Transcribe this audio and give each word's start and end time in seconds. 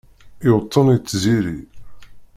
Iweṭṭen 0.47 0.87
i 0.95 0.97
tziri 0.99 1.57